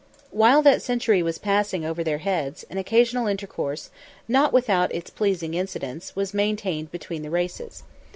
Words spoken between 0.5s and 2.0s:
that century was passing